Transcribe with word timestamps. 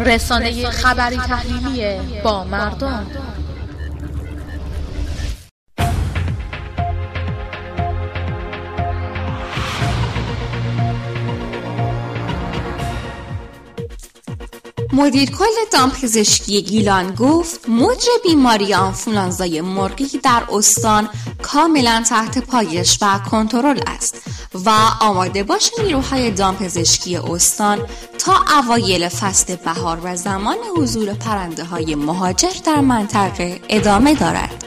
رسانه 0.00 0.70
خبری 0.70 1.16
تحلیلی 1.16 2.20
با 2.24 2.44
مردم. 2.44 3.06
مدیر 14.92 15.30
کل 15.30 15.44
دامپزشکی 15.72 16.62
گیلان 16.62 17.14
گفت 17.14 17.68
مجر 17.68 18.10
بیماری 18.22 18.74
آنفولانزای 18.74 19.60
مرغی 19.60 20.18
در 20.22 20.42
استان 20.52 21.08
کاملا 21.42 22.04
تحت 22.08 22.38
پایش 22.38 22.98
و 23.02 23.18
کنترل 23.30 23.80
است. 23.86 24.25
و 24.64 24.70
آماده 25.00 25.42
باش 25.42 25.70
نیروهای 25.78 26.30
دامپزشکی 26.30 27.16
استان 27.16 27.78
تا 28.18 28.32
اوایل 28.58 29.08
فصل 29.08 29.56
بهار 29.56 30.00
و 30.04 30.16
زمان 30.16 30.56
حضور 30.76 31.14
پرنده 31.14 31.64
های 31.64 31.94
مهاجر 31.94 32.52
در 32.64 32.80
منطقه 32.80 33.60
ادامه 33.68 34.14
دارد. 34.14 34.64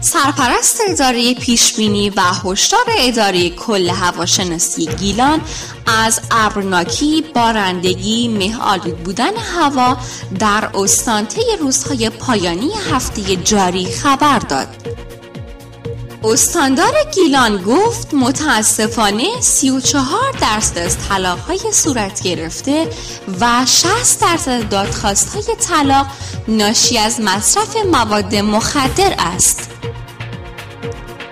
سرپرست 0.00 0.80
اداره 0.88 1.34
پیشبینی 1.34 2.10
و 2.10 2.20
هشدار 2.20 2.86
اداره 2.98 3.50
کل 3.50 3.88
هواشناسی 3.88 4.86
گیلان 4.86 5.40
از 5.86 6.20
ابرناکی، 6.30 7.24
بارندگی، 7.34 8.28
مهآلود 8.28 8.98
بودن 8.98 9.36
هوا 9.36 9.96
در 10.38 10.70
استان 10.74 11.26
طی 11.26 11.42
روزهای 11.60 12.10
پایانی 12.10 12.70
هفته 12.92 13.36
جاری 13.36 13.86
خبر 13.86 14.38
داد. 14.38 14.97
استاندار 16.24 16.92
گیلان 17.14 17.56
گفت 17.56 18.14
متاسفانه 18.14 19.40
34 19.40 20.32
درصد 20.40 20.78
از 20.78 20.96
های 21.48 21.60
صورت 21.72 22.22
گرفته 22.22 22.88
و 23.40 23.66
60 23.66 24.20
درصد 24.20 24.68
دادخواست 24.68 25.34
های 25.34 25.56
طلاق 25.60 26.06
ناشی 26.48 26.98
از 26.98 27.20
مصرف 27.20 27.76
مواد 27.92 28.34
مخدر 28.34 29.14
است. 29.18 29.70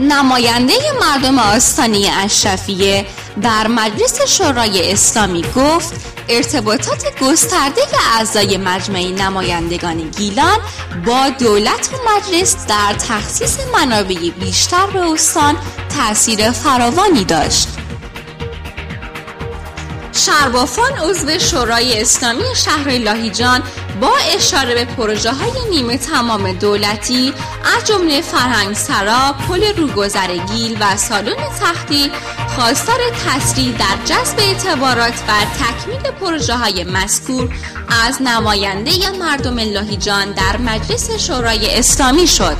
نماینده 0.00 0.74
مردم 1.00 1.38
آستانی 1.38 2.08
اشرفیه 2.08 3.06
در 3.42 3.66
مجلس 3.66 4.22
شورای 4.22 4.92
اسلامی 4.92 5.44
گفت 5.56 5.94
ارتباطات 6.28 7.20
گسترده 7.20 7.80
اعضای 8.16 8.56
مجمع 8.56 9.10
نمایندگان 9.10 9.96
گیلان 10.10 10.58
با 11.06 11.28
دولت 11.28 11.90
و 11.92 11.96
مجلس 12.16 12.66
در 12.66 12.94
تخصیص 13.08 13.58
منابع 13.72 14.30
بیشتر 14.40 14.86
به 14.86 15.12
استان 15.12 15.56
تاثیر 15.96 16.50
فراوانی 16.50 17.24
داشت. 17.24 17.68
شربافان 20.28 20.92
عضو 20.92 21.38
شورای 21.38 22.00
اسلامی 22.00 22.42
شهر 22.56 22.98
لاهیجان 22.98 23.62
با 24.00 24.10
اشاره 24.36 24.74
به 24.74 24.84
پروژه 24.84 25.32
های 25.32 25.52
نیمه 25.70 25.98
تمام 25.98 26.52
دولتی 26.52 27.32
از 27.76 27.84
جمله 27.84 28.20
فرهنگ 28.20 28.74
سرا، 28.74 29.34
پل 29.48 29.76
روگذر 29.76 30.36
گیل 30.36 30.76
و 30.80 30.96
سالن 30.96 31.36
تختی 31.60 32.10
خواستار 32.54 32.98
تسریع 33.26 33.72
در 33.72 34.04
جذب 34.04 34.38
اعتبارات 34.38 35.14
و 35.28 35.32
تکمیل 35.64 36.10
پروژه 36.20 36.56
های 36.56 36.84
مذکور 36.84 37.54
از 38.06 38.22
نماینده 38.22 39.10
مردم 39.10 39.58
لاهیجان 39.58 40.32
در 40.32 40.56
مجلس 40.56 41.10
شورای 41.10 41.78
اسلامی 41.78 42.26
شد. 42.26 42.56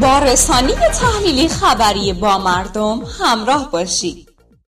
با 0.00 0.18
رسانی 0.18 0.72
تحلیلی 1.00 1.48
خبری 1.48 2.12
با 2.12 2.38
مردم 2.38 3.00
همراه 3.20 3.70
باشید. 3.70 4.29